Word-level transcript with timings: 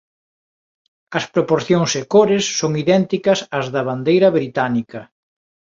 As 1.17 1.25
proporcións 1.33 1.91
e 2.01 2.03
cores 2.13 2.45
son 2.59 2.71
idénticas 2.83 3.39
ás 3.57 3.67
da 3.73 3.81
bandeira 3.89 4.27
británica. 4.37 5.01